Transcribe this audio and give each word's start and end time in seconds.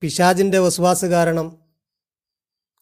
പിശാജിന്റെ 0.00 0.58
വസ്വാസ് 0.58 1.04
കാരണം 1.04 1.58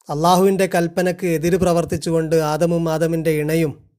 അള്ളാഹുവിന്റെ 0.09 0.67
കൽപ്പനയ്ക്ക് 0.67 1.27
എതിര് 1.27 1.57
പ്രവർത്തിച്ചുകൊണ്ട് 1.57 2.37
ആദമും 2.37 2.93
ആദമിന്റെ 2.93 3.31
ഇണയും 3.31 3.91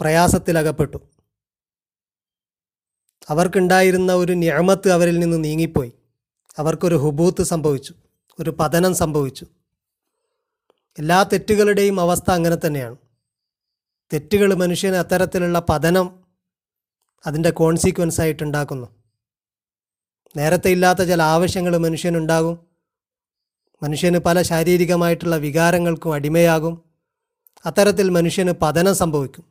പ്രയാസത്തിലകപ്പെട്ടു. 0.00 0.96
അവർക്കുണ്ടായിരുന്ന 3.28 4.14
ഒരു 4.14 4.32
ഞാമത്ത് 4.32 4.90
അവരിൽ 4.90 5.18
നിന്ന് 5.18 5.44
നീങ്ങിപ്പോയി. 5.44 5.92
അവർക്കൊരു 6.58 6.94
ഹുബൂത്ത് 6.94 7.42
സംഭവിച്ചു 7.42 7.94
ഒരു 8.40 8.56
പതനം 8.60 8.94
സംഭവിച്ചു. 8.94 9.46
എല്ലാ 10.98 11.22
തെറ്റുകളുടെയും 11.22 12.00
അവസ്ഥ 12.00 12.30
അങ്ങനെ 12.30 12.56
തന്നെയാണ്. 12.56 12.96
തെറ്റുകൾ 14.12 14.54
മനുഷ്യന് 14.54 14.96
അത്തരത്തിലുള്ള 14.96 15.66
പതനം 15.68 16.24
അതിന്റെ 17.26 17.50
കോൺസിക്വൻസ് 17.50 18.20
ആയിട്ടുണ്ടാക്കുന്നു 18.20 19.01
നേരത്തെ 20.36 20.70
ഇല്ലാത്ത 20.70 20.98
ചില 20.98 21.22
ആവശ്യങ്ങൾ 21.22 21.76
മനുഷ്യനുണ്ടാകും. 21.76 22.66
മനുഷ്യന് 23.82 24.18
പല 24.18 24.42
ശാരീരികമായിട്ടുള്ള 24.42 25.36
വികാരങ്ങൾക്കും 25.36 26.12
അടിമയാകും. 26.12 26.82
അത്തരത്തിൽ 27.66 28.08
മനുഷ്യന് 28.08 28.52
പതനം 28.62 28.96
സംഭവിക്കും. 28.96 29.44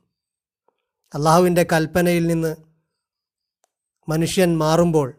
അള്ളാഹുവിന്റെ 1.13 1.65
കൽപ്പനയിൽ 1.73 2.27
നിന്ന് 2.27 2.55
മനുഷ്യൻ 4.09 4.57
മാറുമ്പോൾ 4.57 5.13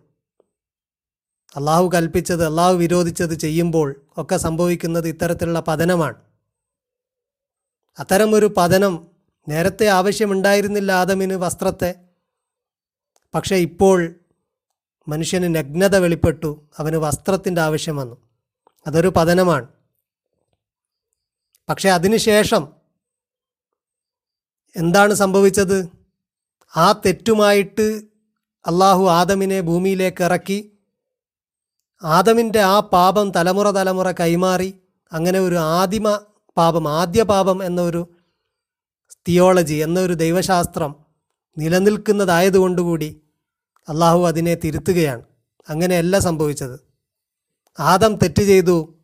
അള്ളാഹു 1.57 1.91
കൽപ്പിച്ചത് 1.95 2.47
അള്ളാഹു 2.47 2.75
വിരോധിച്ചത് 2.75 3.35
ചെയ്യുമ്പോൾ 3.35 4.07
ഒക്കെ 4.17 4.37
സംഭവിക്കുന്നത് 4.37 5.09
ഇത്തരത്തിലുള്ള 5.09 5.63
പതനമാണ്. 5.69 6.15
അത്തരമൊരു 7.99 8.55
പതനം 8.57 9.07
നേരത്തെ 9.49 9.87
ആവശ്യമുണ്ടായിരുന്നില്ല 9.87 10.93
ആദമിന് 10.93 11.35
വസ്ത്രത്തെ. 11.35 11.95
പക്ഷേ 13.35 13.57
ഇപ്പോൾ 13.57 14.15
മനുഷ്യന് 15.09 15.55
നഗ്നത 15.55 15.97
വെളിപ്പെട്ടു. 15.97 16.71
അവന് 16.79 16.97
വസ്ത്രത്തിന്റെ 16.97 17.61
ആവശ്യം 17.61 17.97
വന്നു. 17.97 18.17
അതൊരു 18.87 19.13
പതനമാണ്. 19.17 19.69
പക്ഷേ 21.69 21.89
അതിനുശേഷം 21.89 22.69
എന്താണ് 24.77 25.15
സംഭവിച്ചത്? 25.15 25.89
ആ 26.77 26.93
തെറ്റുമായിട്ട് 26.93 28.03
അള്ളാഹു 28.67 29.09
ആദമിനെ 29.09 29.61
ഭൂമിയിലേക്ക് 29.61 30.25
ഇറക്കി 30.25 30.79
ആദമിന്റെ 32.03 32.61
ആ 32.61 32.81
പാപം 32.81 33.31
തലമുറ 33.31 33.71
തലമുറ 33.71 34.11
കൈമാറി 34.11 34.83
അങ്ങനെ 35.13 35.41
ഒരു 35.41 35.55
ആദിമ 35.55 36.21
പാപം 36.57 36.89
ആദ്യ 36.89 37.23
പാപം 37.23 37.65
എന്നൊരു 37.65 38.09
തിയോളജി 39.29 39.75
എന്നൊരു 39.75 40.13
ദൈവശാസ്ത്രം 40.13 40.95
നിലനിൽക്കുന്നതായതുകൊണ്ടുകൂടി 41.59 43.22
അള്ളാഹു 43.89 44.27
അതിനെ 44.27 44.55
തിരുത്തുകയാണ്. 44.55 45.23
അങ്ങനെയല്ല 45.69 46.19
സംഭവിച്ചത്. 46.19 46.81
ആദം 47.81 48.17
തെറ്റ് 48.17 48.43
ചെയ്തു. 48.43 48.95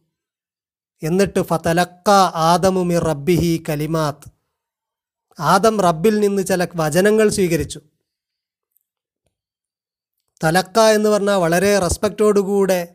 എന്നിട്ട് 1.03 1.43
ഫതലക്ക 1.43 2.11
ആദമു 2.35 2.83
മിർ 2.83 3.05
റബ്ബിഹി 3.05 3.65
കലിമാത്ത്. 3.69 4.31
ആദം 5.41 5.81
റബ്ബിൽ 5.81 6.21
നിന്ന് 6.21 6.43
ചില 6.43 6.69
വചനങ്ങൾ 6.77 7.29
സ്വീകരിച്ചു. 7.29 7.81
തലക്ക 10.45 10.81
എന്ന് 10.81 11.11
പറഞ്ഞാൽ 11.11 11.37
വളരെ 11.37 11.79
റെസ്പെക്റ്റോടുകൂടെ 11.79 12.95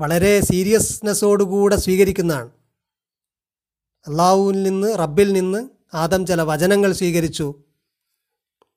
വളരെ 0.00 0.40
സീരിയസ്നെസ്സോടുകൂടെ 0.40 1.76
സ്വീകരിക്കുന്നതാണ്. 1.76 2.50
അള്ളാഹുവിൽ 4.06 4.62
നിന്ന് 4.62 4.98
റബ്ബിൽ 4.98 5.32
നിന്ന് 5.32 5.68
ആദം 5.94 6.26
ചില 6.26 6.42
വചനങ്ങൾ 6.42 6.92
സ്വീകരിച്ചു. 6.92 7.62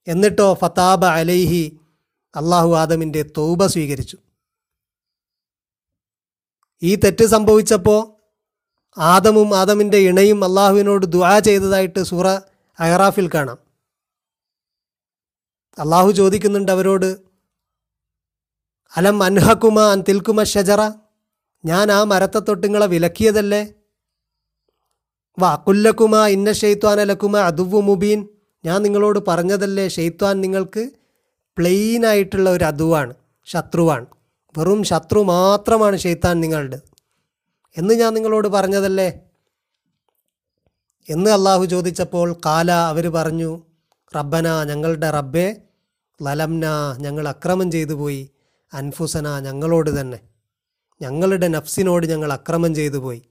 എന്നിട്ടോ 0.08 0.54
ഫതാബ 0.54 1.06
അലൈഹി 1.06 1.80
അള്ളാഹു 2.36 2.76
ആദമിന്റെ 2.76 3.22
തൗബ 3.38 3.66
സ്വീകരിച്ചു. 3.66 4.18
ഈ 6.84 6.96
തെറ്റ് 6.96 7.26
സംഭവിച്ചപ്പോൾ 7.26 8.02
ആദമും 8.98 9.58
ആദമിന്റെ 9.58 9.98
ഇണയും 9.98 10.44
അള്ളാഹുവിനോട് 10.44 11.06
ദുആ 11.06 11.40
ചെയ്തതായിട്ട് 11.40 12.04
സൂറ 12.04 12.28
അഹറാഫിൽ 12.80 13.30
കാണാം. 13.34 13.60
അള്ളാഹു 15.80 16.12
ചോദിക്കുന്നുണ്ട് 16.12 16.72
അവരോട് 16.72 17.10
അലം 18.98 19.24
അൻഹക്കുമ 19.24 19.80
അൻ 19.80 20.02
തിൽക്കുമ 20.10 20.44
ഷജറ 20.44 20.82
ഞാൻ 21.66 21.92
ആ 21.92 22.04
മരത്തെ 22.04 22.40
തൊട്ടുങ്ങളെ 22.40 22.86
വിലക്കിയതല്ലേ? 22.86 23.62
വാ 25.40 25.56
കുല്ലക്കുമ 25.56 26.28
ഇന്ന 26.28 26.52
ഷെയ്ത്വാൻ 26.52 27.00
അലക്കുമ 27.00 27.38
അതുവു 27.38 27.82
മുബീൻ. 27.82 28.28
ഞാൻ 28.66 28.82
നിങ്ങളോട് 28.82 29.20
പറഞ്ഞതല്ലേ 29.28 29.88
ഷെയ്ത്വാൻ 29.88 30.42
നിങ്ങൾക്ക് 30.42 30.84
പ്ലെയിൻ 31.58 32.06
ആയിട്ടുള്ള 32.06 32.50
ഒരു 32.50 32.64
അതുവാണ് 32.64 33.14
ശത്രുവാണ്. 33.46 34.06
വെറും 34.58 34.84
ശത്രു 34.84 35.20
മാത്രമാണ് 35.20 35.98
ഷെയ്ത്താൻ 35.98 36.42
നിങ്ങളുടെ. 36.42 36.80
എന്ന് 37.78 37.94
ഞാൻ 37.94 38.14
നിങ്ങളോട് 38.14 38.48
പറഞ്ഞതല്ലേ? 38.48 39.20
എന്ന് 41.10 41.32
അള്ളാഹു 41.32 41.66
ചോദിച്ചപ്പോൾ 41.66 42.36
കാല 42.46 42.72
അവർ 42.72 43.08
പറഞ്ഞു 43.08 43.62
റബ്ബന 44.16 44.64
ഞങ്ങളുടെ 44.64 45.10
റബ്ബെ 45.10 45.62
ലലംന 46.22 46.66
ഞങ്ങൾ 47.00 47.28
അക്രമം 47.28 47.72
ചെയ്തു 47.72 47.94
പോയി. 47.94 48.30
അൻഫുസന 48.74 49.40
ഞങ്ങളോട് 49.40 50.02
തന്നെ. 50.02 50.20
ഞങ്ങളുടെ 51.02 51.48
നഫ്സിനോട് 51.48 52.08
ഞങ്ങൾ 52.08 52.34
അക്രമം 52.34 52.76
ചെയ്തു 52.76 52.98
പോയി. 52.98 53.22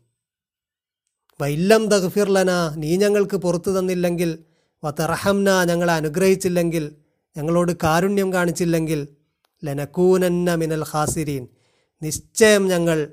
വൈല്ലം 1.41 1.87
തഗ്ഫിർലന 1.87 2.51
നീ 2.75 2.97
ഞങ്ങൾക്ക് 2.97 3.37
പുറത്തു 3.37 3.79
തന്നില്ലെങ്കിൽ 3.79 4.39
വത്തറഹംന 4.85 5.65
ഞങ്ങളെ 5.65 5.93
അനുഗ്രഹിച്ചില്ലെങ്കിൽ 5.93 6.97
ഞങ്ങളോട് 7.37 7.73
കാരുണ്യം 7.83 8.33
കാണിച്ചില്ലെങ്കിൽ 8.33 9.09
ലനക്കൂനന്ന 9.65 10.55
മിനൽ 10.55 10.85
ഹാസിരീൻ 10.85 11.49
നിശ്ചയം 12.03 12.69
ഞങ്ങൾ 12.69 13.13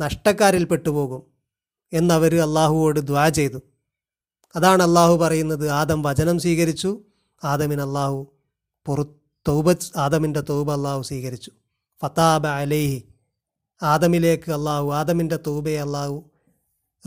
നഷ്ടക്കാരിൽ 0.00 0.64
പെട്ടുപോകും 0.64 1.22
എന്നവർ 1.92 2.34
അള്ളാഹുവോട് 2.34 3.00
ദ്വാ 3.00 3.28
ചെയ്തു. 3.28 3.62
അതാണ് 4.56 4.82
അള്ളാഹു 4.82 5.16
പറയുന്നത് 5.16 5.68
ആദം 5.68 6.02
വചനം 6.02 6.38
സ്വീകരിച്ചു 6.38 7.00
ആദമിന് 7.44 7.80
അള്ളാഹു 7.80 8.32
പുറ 8.86 9.02
തൗബ 9.48 9.76
ആദമിന്റെ 9.96 10.40
തൗബ 10.40 10.72
അള്ളാഹു 10.72 11.02
സ്വീകരിച്ചു. 11.02 11.50
ഫതാബ 12.02 12.46
അലേഹി 12.46 13.04
ആദമിലേക്ക് 13.82 14.52
അള്ളാഹു 14.52 14.92
ആദമിന്റെ 14.92 15.36
തൗബയെ 15.46 15.80
അള്ളാഹു 15.80 16.30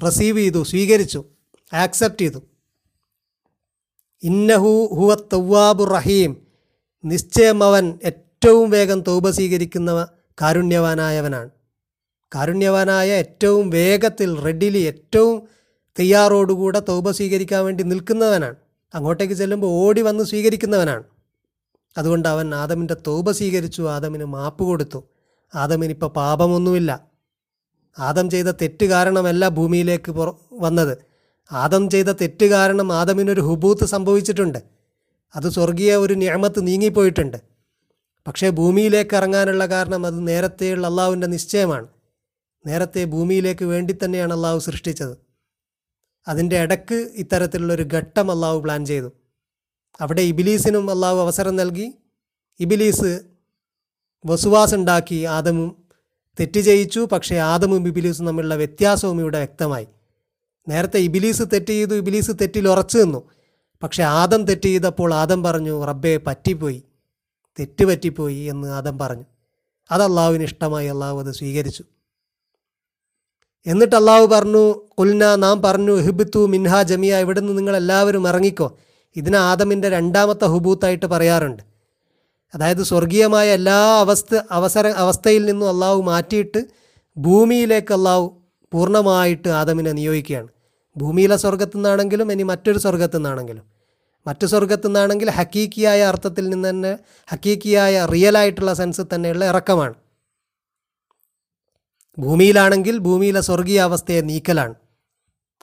റിസീവ് 0.05 0.37
ചെയ്തു 0.37 0.63
സ്വീകരിച്ചു 0.63 1.25
ആക്സെപ്റ്റ് 1.73 2.21
ചെയ്തു. 2.21 2.54
ഇന്നഹു 4.25 4.89
ഹുവ 4.93 5.15
റഹീം. 5.85 6.37
നിശ്ചയം 7.05 7.63
അവൻ 7.63 7.99
ഏറ്റവും 8.03 8.69
വേഗം 8.69 9.01
തൗബ 9.01 9.29
സ്വീകരിക്കുന്ന 9.29 10.07
കാരുണ്യവാനായവനാണ്. 10.41 11.49
കാരുണ്യവാനായ 12.35 13.11
ഏറ്റവും 13.11 13.69
വേഗത്തിൽ 13.69 14.39
റെഡിലി 14.39 14.77
ഏറ്റവും 14.77 15.47
തയ്യാറോടുകൂടെ 15.99 16.79
തൗബ 16.79 17.11
സ്വീകരിക്കാൻ 17.11 17.65
വേണ്ടി 17.65 17.83
നിൽക്കുന്നവനാണ്. 17.83 18.55
അങ്ങോട്ടേക്ക് 18.95 19.33
ചെല്ലുമ്പോൾ 19.33 19.67
ഓടി 19.67 20.01
വന്ന് 20.01 20.23
സ്വീകരിക്കുന്നവനാണ്. 20.23 21.03
അതുകൊണ്ട് 21.97 22.27
അവൻ 22.27 22.55
ആദമിന്റെ 22.55 22.93
തൗബ 23.07 23.31
സ്വീകരിച്ചു 23.31 23.89
ആദമിന് 23.89 24.25
മാപ്പ് 24.25 24.63
കൊടുത്തു. 24.63 25.03
ആദമിനിപ്പോൾ 25.55 26.07
പാപമൊന്നുമില്ല. 26.07 27.07
ആദം 27.99 28.29
ചെയ്ത 28.29 28.45
തെറ്റ് 28.45 28.85
കാരണമല്ല 28.85 29.49
ഭൂമിയിലേക്ക് 29.49 30.11
വന്നത്. 30.53 31.14
ആദം 31.51 31.89
ചെയ്ത 31.89 32.05
തെറ്റ് 32.05 32.45
കാരണം 32.45 32.93
ആദമിനൊരു 32.93 33.41
ഹുബൂത്ത് 33.41 33.85
സംഭവിച്ചിട്ടുണ്ട്. 33.85 34.59
അത് 35.35 35.49
സ്വർഗീയ 35.49 35.95
ഒരു 35.95 36.13
നിയമത്ത് 36.13 36.67
നീങ്ങിപ്പോയിട്ടുണ്ട്. 36.67 37.37
പക്ഷേ 38.27 38.49
ഭൂമിയിലേക്ക് 38.49 39.15
ഇറങ്ങാനുള്ള 39.15 39.65
കാരണം 39.65 40.05
അത് 40.05 40.27
നേരത്തെയുള്ള 40.27 40.87
അള്ളാഹുവിന്റെ 40.87 41.27
നിശ്ചയമാണ്. 41.27 41.87
നേരത്തെ 42.65 43.05
ഭൂമിയിലേക്ക് 43.05 43.65
വേണ്ടി 43.65 43.97
തന്നെയാണ് 44.03 44.33
അള്ളാഹു 44.33 44.59
സൃഷ്ടിച്ചത്. 44.59 45.17
അതിന്റെ 46.27 46.59
ഇടയ്ക്ക് 46.59 47.09
ഇത്തരത്തിലുള്ളൊരു 47.15 47.83
ഘട്ടം 47.83 48.31
അള്ളാഹു 48.31 48.59
പ്ലാൻ 48.59 48.85
ചെയ്തു. 48.85 49.11
അവിടെ 50.01 50.21
ഇബിലീസിനും 50.21 50.91
അള്ളാഹു 50.91 51.17
അവസരം 51.17 51.55
നൽകി. 51.55 51.93
ഇബിലീസ് 52.59 53.21
വസുവാസ് 54.25 54.75
ഉണ്ടാക്കി 54.75 55.23
ആദമും 55.23 55.83
തെറ്റ് 56.39 56.59
ചെയ്യിച്ചു. 56.59 56.99
പക്ഷേ 56.99 57.35
ആദമും 57.35 57.87
ഇബിലീസും 57.87 58.27
തമ്മിലുള്ള 58.27 58.55
വ്യത്യാസവും 58.55 59.21
ഇവിടെ 59.21 59.37
വ്യക്തമായി. 59.37 59.87
നേരത്തെ 60.67 60.97
ഇബിലീസ് 60.97 61.43
തെറ്റ് 61.53 61.67
ചെയ്തു 61.67 61.95
ഇബിലീസ് 61.95 62.31
തെറ്റിൽ 62.31 62.69
ഉറച്ചു 62.69 62.97
നിന്നു. 62.97 63.29
പക്ഷെ 63.83 64.03
ആദം 64.03 64.45
തെറ്റ് 64.45 64.61
ചെയ്തപ്പോൾ 64.61 65.13
ആദം 65.13 65.43
പറഞ്ഞു 65.43 65.85
റബ്ബെ 65.85 66.17
പറ്റിപ്പോയി. 66.17 66.83
തെറ്റ് 67.59 67.85
പറ്റിപ്പോയി 67.85 68.39
എന്ന് 68.39 68.67
ആദം 68.67 68.99
പറഞ്ഞു. 68.99 69.23
അത് 69.91 70.03
അള്ളാഹുവിന് 70.03 70.43
ഇഷ്ടമായി. 70.43 70.87
അള്ളാഹു 70.87 71.19
അത് 71.19 71.31
സ്വീകരിച്ചു. 71.31 71.83
എന്നിട്ട് 73.65 73.95
അള്ളാഹു 73.95 74.25
പറഞ്ഞു 74.25 74.73
കുൽന 74.99 75.35
നാം 75.35 75.61
പറഞ്ഞു 75.61 75.95
ഹിബിത്തു 75.95 76.47
മിൻഹ 76.47 76.81
ജമിയ 76.81 77.17
ഇവിടെ 77.17 77.39
നിന്ന് 77.39 77.57
നിങ്ങൾ 77.57 77.77
എല്ലാവരും 77.77 78.27
ഇറങ്ങിക്കോ. 78.27 78.77
ഇതിനെ 79.15 79.37
ആദമിന്റെ 79.37 79.89
രണ്ടാമത്തെ 79.89 80.45
ഹുബൂത്തായിട്ട് 80.45 81.05
പറയാറുണ്ട്. 81.05 81.63
അതായത് 82.55 82.83
സ്വർഗീയമായ 82.83 83.49
എല്ലാ 83.49 83.99
അവസ്ഥ 83.99 84.39
അവസര 84.51 84.87
അവസ്ഥയിൽ 84.87 85.45
നിന്നും 85.45 85.69
അള്ളാഹു 85.69 86.01
മാറ്റിയിട്ട് 86.01 86.65
ഭൂമിയിലേക്ക് 87.17 87.93
അള്ളാഹു 87.93 88.41
പൂർണമായിട്ട് 88.71 89.49
ആദമിനെ 89.49 89.91
നിയോഗിക്കുകയാണ്. 89.91 90.47
ഭൂമിയിലെ 90.97 91.37
സ്വർഗത്തു 91.37 91.77
നിന്നാണെങ്കിലും 91.77 92.31
ഇനി 92.31 92.43
മറ്റൊരു 92.43 92.79
സ്വർഗത്തു 92.79 93.17
നിന്നാണെങ്കിലും 93.17 93.65
മറ്റു 94.25 94.45
സ്വർഗത്തു 94.45 94.87
നിന്നാണെങ്കിൽ 94.87 95.29
ഹക്കീക്കിയായ 95.29 96.01
അർത്ഥത്തിൽ 96.03 96.49
നിന്ന് 96.49 96.69
തന്നെ 96.69 96.97
ഹക്കീക്കിയായ 97.27 98.05
റിയലായിട്ടുള്ള 98.05 98.73
സെൻസ് 98.73 99.01
തന്നെയുള്ള 99.13 99.45
ഇറക്കമാണ്. 99.45 99.95
ഭൂമിയിലാണെങ്കിൽ 102.19 102.97
ഭൂമിയിലെ 102.97 103.41
സ്വർഗീയാവസ്ഥയെ 103.41 104.21
നീക്കലാണ്. 104.21 104.75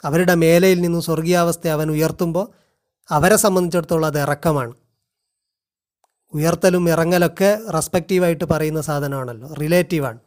അവരുടെ 0.04 0.34
മേലയിൽ 0.34 0.80
നിന്നും 0.80 1.02
സ്വർഗീയാവസ്ഥയെ 1.02 1.72
അവൻ 1.72 1.90
ഉയർത്തുമ്പോൾ 1.90 2.46
അവരെ 3.10 3.36
സംബന്ധിച്ചിടത്തോളം 3.36 4.06
അത് 4.06 4.18
ഇറക്കമാണ്. 4.18 4.72
ഉയർത്തലും 6.34 6.88
ഇറങ്ങലൊക്കെ 6.88 7.58
റെസ്പെക്റ്റീവായിട്ട് 7.74 8.44
പറയുന്ന 8.44 8.80
സാധനമാണല്ലോ 8.80 9.54
റിലേറ്റീവാണ് 9.54 10.20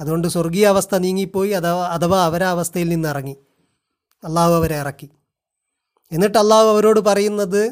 അതുകൊണ്ട് 0.00 0.28
സ്വർഗീയാവസ്ഥ 0.28 0.94
നീങ്ങിപ്പോയി 0.94 1.50
അഥവാ 1.50 1.86
അഥവാ 1.86 2.24
അവരെ 2.24 2.44
അവസ്ഥയിൽ 2.44 2.88
നിന്ന് 2.88 3.08
ഇറങ്ങി 3.08 3.36
അള്ളാഹു 4.26 4.52
അവരെ 4.52 4.76
ഇറക്കി. 4.76 5.08
എന്നിട്ട് 6.12 6.38
അള്ളാഹു 6.38 6.66
അവരോട് 6.66 7.00
പറയുന്നത് 7.00 7.62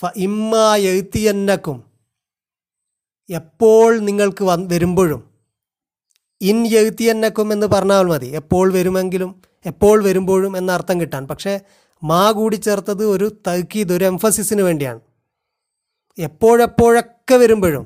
ഫ 0.00 0.10
ഇമ്മ 0.16 0.76
എഴുത്തിയന്നക്കും 0.76 1.84
എപ്പോൾ 3.30 3.98
നിങ്ങൾക്ക് 3.98 4.44
വന്ന് 4.44 4.74
വരുമ്പോഴും 4.74 5.20
ഇൻ 6.40 6.66
എഴുത്തിയന്നക്കും 6.66 7.52
എന്ന് 7.52 7.66
പറഞ്ഞാൽ 7.66 8.02
മതി. 8.02 8.26
എപ്പോൾ 8.26 8.72
വരുമെങ്കിലും 8.72 9.42
എപ്പോൾ 9.66 10.04
വരുമ്പോഴും 10.04 10.56
എന്ന 10.56 10.72
അർത്ഥം 10.72 11.00
കിട്ടാൻ. 11.00 11.26
പക്ഷേ 11.26 11.60
മാ 12.02 12.30
കൂടി 12.30 12.56
ചേർത്തത് 12.56 13.04
ഒരു 13.04 13.26
തൗക്കീദ് 13.46 13.92
ഒരു 13.92 14.04
എംഫസിസിന് 14.04 14.62
വേണ്ടിയാണ്. 14.62 15.00
എപ്പോഴെപ്പോഴൊക്കെ 16.18 17.34
വരുമ്പോഴും 17.34 17.84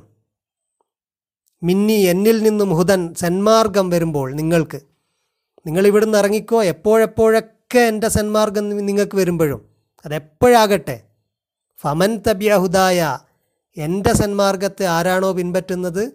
മിന്നി 1.63 1.93
എന്നിൽ 1.93 2.43
നിന്നും 2.43 2.71
ഹുദൻ 2.77 3.15
സന്മാർഗം 3.15 3.91
വരുമ്പോൾ 3.91 4.35
നിങ്ങൾക്ക് 4.35 4.81
നിങ്ങൾ 5.67 5.87
ഇവിടുന്ന് 5.87 6.19
ഇറങ്ങിക്കോ 6.19 6.63
എപ്പോഴെപ്പോഴൊക്കെ 6.63 7.56
എന്റെ 7.79 8.09
സന്മാർഗം 8.09 8.87
നിങ്ങൾക്ക് 8.87 9.17
വരുമ്പോഴും 9.17 9.69
അതെപ്പോഴാകട്ടെ? 10.05 11.03
ഫമൻ 11.81 12.23
തബ്യഹുദായ 12.29 13.19
എന്റെ 13.77 14.13
സന്മാർഗത്തെ 14.13 14.87
ആരാണോ 14.87 15.33
പിൻപറ്റുന്നത്? 15.33 16.13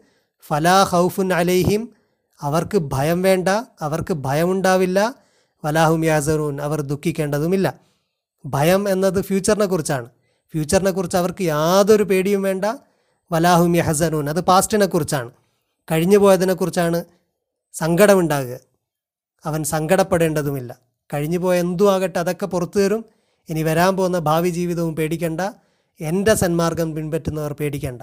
ഫലാ 0.48 0.84
ഹൗഫുൻ 0.84 1.34
അലൈഹിം 1.34 1.90
അവർക്ക് 2.42 2.78
ഭയം 2.78 3.22
വേണ്ട 3.22 3.50
അവർക്ക് 3.82 4.14
ഭയമുണ്ടാവില്ല. 4.14 5.16
വലാഹും 5.66 6.06
യാസറൂൻ 6.06 6.62
അവർ 6.62 6.82
ദുഃഖിക്കേണ്ടതുമില്ല. 6.82 7.74
ഭയം 8.46 8.90
എന്നത് 8.90 9.22
ഫ്യൂച്ചറിനെ 9.22 9.66
കുറിച്ചാണ്. 9.66 10.06
ഫ്യൂച്ചറിനെ 10.52 10.92
കുറിച്ച് 10.92 11.18
അവർക്ക് 11.18 11.42
യാതൊരു 11.42 12.04
പേടിയും 12.04 12.42
വേണ്ട. 12.42 12.66
വലാഹും 13.32 13.76
യഹസനൂൻ 13.76 14.30
അത് 14.30 14.42
പാസ്റ്റിനെ 14.42 14.86
കുറിച്ചാണ്. 14.86 15.32
കഴിഞ്ഞു 15.92 16.18
പോയതിനെക്കുറിച്ചാണ് 16.18 17.04
സങ്കടമുണ്ടാകുക. 17.74 18.60
അവൻ 19.46 19.64
സങ്കടപ്പെടേണ്ടതുമില്ല. 19.64 20.91
കഴിഞ്ഞു 21.14 21.38
പോയ 21.38 21.60
എന്തു 21.60 21.92
ആകട്ടെ 21.92 22.20
അതൊക്കെ 22.20 22.46
പുറത്തു 22.46 22.80
തരും. 22.80 23.06
ഇനി 23.50 23.64
വരാൻ 23.64 23.98
പോകുന്ന 23.98 24.20
ഭാവി 24.20 24.50
ജീവിതവും 24.50 24.96
പേടിക്കേണ്ട. 24.96 25.42
എന്റെ 26.02 26.34
സന്മാർഗം 26.34 26.96
പിൻപറ്റുന്നവർ 26.96 27.54
പേടിക്കേണ്ട. 27.54 28.02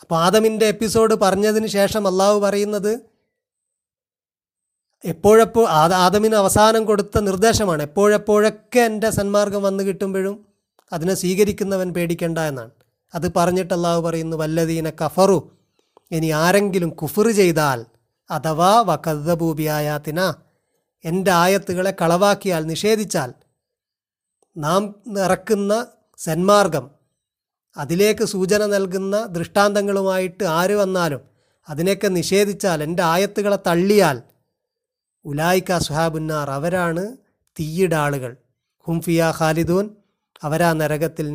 അപ്പോൾ 0.00 0.18
ആദമിന്റെ 0.18 0.66
എപ്പിസോഡ് 0.66 1.14
പറഞ്ഞതിന് 1.14 1.66
ശേഷം 1.66 2.08
അള്ളാഹു 2.08 2.40
പറയുന്നത് 2.40 3.00
എപ്പോഴെപ്പോ 5.04 5.66
ആദ 5.66 5.92
ആദമിന് 5.92 6.34
അവസാനം 6.34 6.84
കൊടുത്ത 6.84 7.18
നിർദ്ദേശമാണ്. 7.18 7.82
എപ്പോഴെപ്പോഴൊക്കെ 7.82 8.80
എന്റെ 8.80 9.10
സന്മാർഗം 9.10 9.62
വന്നു 9.62 9.84
കിട്ടുമ്പോഴും 9.84 10.46
അതിനെ 10.92 11.14
സ്വീകരിക്കുന്നവൻ 11.14 11.92
പേടിക്കേണ്ട 11.92 12.38
എന്നാണ്. 12.38 12.70
അത് 13.14 13.32
പറഞ്ഞിട്ട് 13.34 13.74
അള്ളാഹു 13.74 14.00
പറയുന്നു 14.00 14.36
വല്ലതീന 14.36 14.90
കഫറു. 14.90 15.50
ഇനി 16.10 16.26
ആരെങ്കിലും 16.26 16.90
കുഫർ 16.90 17.28
ചെയ്താൽ 17.28 17.84
അഥവാ 18.30 18.80
വക്കദ്ദബൂബിയായാത്തിന 18.80 20.34
എന്റെ 21.04 21.30
ആയത്തുകളെ 21.30 21.90
കളവാക്കിയാൽ 21.90 22.66
നിഷേധിച്ചാൽ 22.66 23.34
നാം 24.56 25.02
ഇറക്കുന്ന 25.18 25.86
സന്മാർഗം 26.18 26.90
അതിലേക്ക് 27.76 28.24
സൂചന 28.24 28.66
നൽകുന്ന 28.66 29.26
ദൃഷ്ടാന്തങ്ങളുമായിട്ട് 29.26 30.44
ആര് 30.44 30.70
വന്നാലും 30.70 31.20
അതിനെയൊക്കെ 31.68 32.08
നിഷേധിച്ചാൽ 32.08 32.82
എന്റെ 32.82 33.02
ആയത്തുകളെ 33.02 33.58
തള്ളിയാൽ 33.66 34.22
ഉലായിക്ക 35.24 35.78
സുഹാബുന്നാർ 35.78 36.50
അവരാണ് 36.50 37.16
തീയിടാളുകൾ. 37.60 38.36
ഹുംഫിയ 38.86 39.32
ഖാലിദൂൻ 39.40 39.90
അവരാ 40.42 40.72
നരകത്തിൽ 40.72 41.26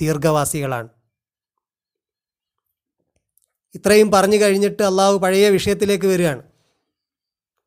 ദീർഘവാസികളാണ്. 0.00 0.88
ഇത്രയും 3.74 4.10
പറഞ്ഞു 4.10 4.36
കഴിഞ്ഞിട്ട് 4.36 4.82
അള്ളാഹു 4.82 5.18
പഴയ 5.18 5.48
വിഷയത്തിലേക്ക് 5.48 6.06
വരികയാണ്. 6.06 6.51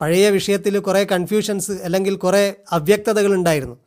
പഴയ 0.01 0.29
വിഷയത്തിൽ 0.29 0.79
കുറേ 0.79 1.03
കൺഫ്യൂഷൻസ് 1.03 1.71
അല്ലെങ്കിൽ 1.71 2.15
കുറേ 2.15 2.53
അവ്യക്തതകൾ 2.71 3.33
ഉണ്ടായിരുന്നു. 3.33 3.77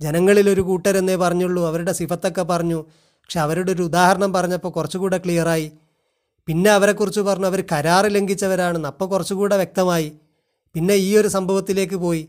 ജനങ്ങളിൽ 0.00 0.50
ഒരു 0.50 0.60
കൂട്ടരെന്നേ 0.60 1.16
പറഞ്ഞുള്ളൂ. 1.16 1.66
അവരുടെ 1.66 1.92
സിഫത്തൊക്കെ 1.92 2.42
പറഞ്ഞു. 2.42 2.82
പക്ഷെ 3.00 3.40
അവരുടെ 3.40 3.72
ഒരു 3.72 3.82
ഉദാഹരണം 3.82 4.32
പറഞ്ഞപ്പോൾ 4.32 4.68
കുറച്ചുകൂടെ 4.68 5.18
ക്ലിയറായി 5.18 5.72
പിന്നെ 6.46 6.70
അവരെക്കുറിച്ച് 6.70 7.20
പറഞ്ഞു. 7.20 7.46
അവർ 7.46 7.64
കരാർ 7.72 8.06
ലംഘിച്ചവരാണെന്ന് 8.06 8.88
അപ്പോൾ 8.88 9.08
കുറച്ചുകൂടെ 9.08 9.56
വ്യക്തമായി. 9.56 10.12
പിന്നെ 10.74 10.94
ഈ 10.94 11.16
ഒരു 11.16 11.28
സംഭവത്തിലേക്ക് 11.28 11.94
പോയി. 11.94 12.28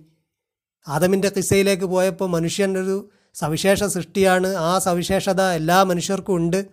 ആദമിന്റെ 0.87 1.29
കിസ്സയിലേക്ക് 1.29 1.83
പോയപ്പോൾ 1.83 2.29
മനുഷ്യൻ 2.29 2.77
ഒരു 2.77 3.09
സവിശേഷ 3.33 3.83
സൃഷ്ടിയാണ്. 3.83 4.47
ആ 4.47 4.79
സവിശേഷത 4.79 5.41
എല്ലാ 5.41 5.83
മനുഷ്യർക്കും 5.83 6.35
ഉണ്ട്. 6.35 6.67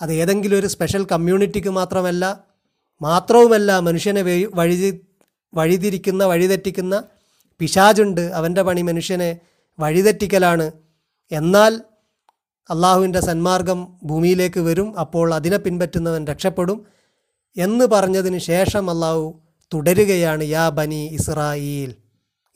അത് 0.00 0.12
ഏതെങ്കിലും 0.12 0.58
ഒരു 0.58 0.66
സ്പെഷ്യൽ 0.66 1.04
കമ്മ്യൂണിറ്റിക്ക് 1.04 1.68
മാത്രമല്ല 1.68 2.44
മാത്രവുമല്ല 3.02 3.78
മനുഷ്യനെ 3.78 4.22
വഴി 4.54 5.04
വഴിതിരിക്കുന്ന 5.54 6.24
വഴിതെറ്റിക്കുന്ന 6.24 7.04
പിശാജുണ്ട് 7.58 8.20
അവന്റെ 8.20 8.62
പണി 8.62 8.82
മനുഷ്യനെ 8.82 9.38
വഴിതെറ്റിക്കലാണ്. 9.80 10.70
എന്നാൽ 11.32 11.82
അള്ളാഹുവിന്റെ 12.70 13.20
സന്മാർഗം 13.20 13.98
ഭൂമിയിലേക്ക് 14.04 14.60
വരും. 14.60 14.98
അപ്പോൾ 14.98 15.34
അതിനെ 15.34 15.56
പിൻപറ്റുന്നവൻ 15.56 16.26
രക്ഷപ്പെടും 16.26 16.86
എന്ന് 17.56 17.84
പറഞ്ഞതിന് 17.84 18.38
ശേഷം 18.38 18.90
അള്ളാഹു 18.90 19.40
തുടരുകയാണ് 19.74 20.42
യാ 20.42 20.68
ബനി 20.68 21.08
ഇസ്രായേൽ. 21.08 21.94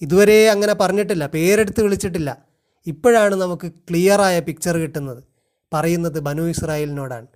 ഇതുവരെ 0.01 0.51
അങ്ങനെ 0.51 0.75
പറഞ്ഞിട്ടില്ല 0.75 1.27
പേരെടുത്ത് 1.27 1.83
വിളിച്ചിട്ടില്ല. 1.83 2.47
ഇപ്പോഴാണ് 2.87 3.35
നമുക്ക് 3.35 3.73
ക്ലിയറായ 3.73 4.41
പിക്ചർ 4.41 4.77
കിട്ടുന്നത്. 4.77 5.25
പറയുന്നത് 5.73 6.21
ബനു 6.21 6.43
ഇസ്രായേലിനോടാണ്. 6.43 7.27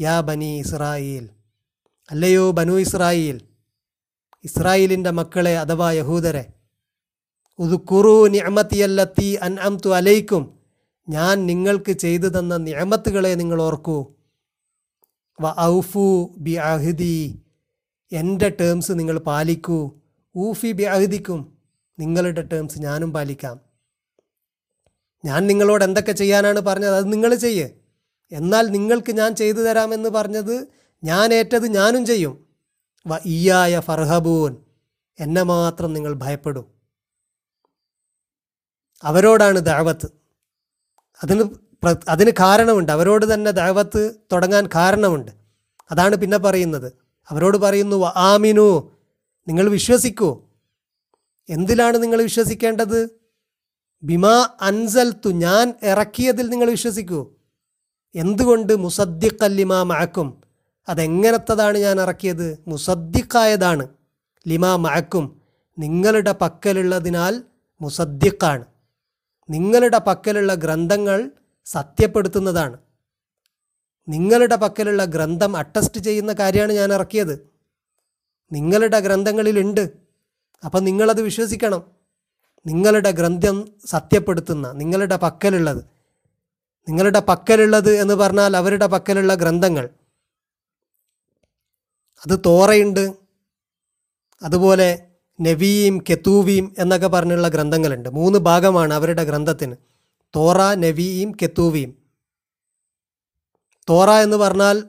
യാ 0.00 0.20
ബനി 0.20 0.58
ഇസ്രായേൽ. 0.58 1.28
അല്ലയോ 2.10 2.50
ബനു 2.50 2.72
ഇസ്രായേൽ. 2.72 3.40
ഇസ്രായേലിന്റെ 4.44 5.10
മക്കളെ 5.10 5.58
അഥവാ 5.58 5.90
യഹൂദരെ 5.90 6.46
ഉദുക്കുറു 7.58 8.28
നിയമത്തിയല്ലത്തി 8.28 9.34
അൻ 9.34 9.60
അംതു 9.60 9.88
അലൈക്കും 9.88 10.58
ഞാൻ 11.08 11.46
നിങ്ങൾക്ക് 11.46 11.92
ചെയ്തു 11.92 12.26
തന്ന 12.26 12.56
നിയമത്തുകളെ 12.56 13.34
നിങ്ങൾ 13.34 13.62
ഓർക്കൂ. 13.62 14.14
വ 15.40 15.54
ഔഫു 15.60 16.34
ബി 16.38 16.50
അഹ്ദി 16.50 17.42
എന്റെ 18.12 18.48
ടേംസ് 18.60 18.92
നിങ്ങൾ 18.94 19.18
പാലിക്കൂ. 19.18 20.00
ഊഫി 20.36 20.72
ബി 20.72 20.82
അഹ്ദിക്കും 20.82 21.58
നിങ്ങളുടെ 21.98 22.42
ടേംസ് 22.42 22.78
ഞാനും 22.78 23.12
പാലിക്കാം. 23.12 23.60
ഞാൻ 25.24 25.46
നിങ്ങളോട് 25.46 25.84
എന്തൊക്കെ 25.84 26.12
ചെയ്യാനാണ് 26.12 26.60
പറഞ്ഞത്? 26.60 26.94
അത് 26.94 27.12
നിങ്ങൾ 27.12 27.34
ചെയ്യേ. 27.34 27.74
എന്നാൽ 28.32 28.66
നിങ്ങൾക്ക് 28.66 29.12
ഞാൻ 29.12 29.34
ചെയ്തു 29.34 29.58
തരാമെന്ന് 29.58 30.08
പറഞ്ഞത് 30.08 30.68
ഞാൻ 31.04 31.34
ഏറ്റത് 31.34 31.66
ഞാനും 31.66 32.06
ചെയ്യും. 32.06 32.45
വ 33.06 33.18
ഇയായ 33.26 33.80
ഫർഹബൂൻ. 33.80 34.56
എന്നെ 35.20 35.42
മാത്രം 35.42 35.92
നിങ്ങൾ 35.92 36.14
ഭയപ്പെടൂ. 36.14 36.62
അവരോടാണ് 39.02 39.58
ദാവത്ത് 39.58 40.06
അതിന് 41.22 41.44
അതിന് 42.08 42.30
കാരണമുണ്ട്. 42.30 42.92
അവരോട് 42.92 43.34
തന്നെ 43.34 43.50
ദാവത്ത് 43.50 44.20
തുടങ്ങാൻ 44.32 44.66
കാരണമുണ്ട്. 44.74 45.30
അതാണ് 45.90 46.16
പിന്നെ 46.16 46.38
പറയുന്നത്. 46.38 46.92
അവരോട് 47.28 47.56
പറയുന്നു 47.56 47.96
"വ 47.96 48.12
ആമിനു. 48.16 48.96
നിങ്ങൾ 49.48 49.68
വിശ്വസിക്കൂ. 49.68 50.48
എന്തിലാണ് 51.48 52.02
നിങ്ങൾ 52.02 52.22
വിശ്വസിക്കേണ്ടത്? 52.22 53.10
ബിമാ 54.02 54.48
അൻസൽത്തു 54.60 55.28
ഞാൻ 55.28 55.74
ഇറക്കിയതിൽ 55.82 56.46
നിങ്ങൾ 56.48 56.70
വിശ്വസിക്കൂ. 56.70 57.36
എന്തുകൊണ്ട് 58.14 58.76
മുസദ്ദിഖല്ലിമാ 58.76 59.82
മഅക്കും 59.82 60.28
അതെങ്ങനത്തതാണ് 60.88 61.78
ഞാൻ 61.78 62.00
ഇറക്കിയത്? 62.00 62.64
മുസദ്ദിഖായതാണ്. 62.68 63.88
ലിമാ 64.48 64.76
മഴക്കും 64.76 65.40
നിങ്ങളുടെ 65.78 66.32
പക്കലുള്ളതിനാൽ 66.32 67.42
മുസദ്ദിഖാണ്. 67.80 68.64
നിങ്ങളുടെ 69.50 69.98
പക്കലുള്ള 69.98 70.54
ഗ്രന്ഥങ്ങൾ 70.54 71.30
സത്യപ്പെടുത്തുന്നതാണ്. 71.64 72.76
നിങ്ങളുടെ 74.08 74.56
പക്കലുള്ള 74.56 75.04
ഗ്രന്ഥം 75.04 75.56
അറ്റസ്റ്റ് 75.56 76.00
ചെയ്യുന്ന 76.00 76.32
കാര്യമാണ് 76.32 76.72
ഞാൻ 76.72 76.92
ഇറക്കിയത്. 76.92 77.50
നിങ്ങളുടെ 78.52 79.00
ഗ്രന്ഥങ്ങളിലുണ്ട്. 79.00 79.92
അപ്പം 80.64 80.84
നിങ്ങളത് 80.84 81.22
വിശ്വസിക്കണം. 81.22 81.82
നിങ്ങളുടെ 82.66 83.10
ഗ്രന്ഥം 83.10 83.68
സത്യപ്പെടുത്തുന്ന 83.86 84.72
നിങ്ങളുടെ 84.72 85.16
പക്കലുള്ളത്. 85.16 85.84
നിങ്ങളുടെ 86.88 87.20
പക്കലുള്ളത് 87.20 87.94
എന്ന് 87.94 88.14
പറഞ്ഞാൽ 88.14 88.56
അവരുടെ 88.56 88.86
പക്കലുള്ള 88.86 89.34
ഗ്രന്ഥങ്ങൾ. 89.34 89.88
അത് 92.18 92.40
തോറയുണ്ട്. 92.46 93.16
അതുപോലെ 94.42 95.06
നബിയും 95.40 96.04
കെത്തൂവിയും 96.10 96.74
എന്നൊക്കെ 96.78 97.06
പറഞ്ഞുള്ള 97.06 97.48
ഗ്രന്ഥങ്ങളുണ്ട്. 97.48 98.08
മൂന്ന് 98.08 98.38
ഭാഗമാണ് 98.38 98.94
അവരുടെ 98.94 99.24
ഗ്രന്ഥത്തിന്. 99.24 99.76
തോറ 100.36 100.74
നബിയും 100.74 101.32
കെത്തൂവിയും. 101.42 102.06
തോറ 103.88 104.10
എന്ന് 104.10 104.36
പറഞ്ഞാൽ 104.36 104.88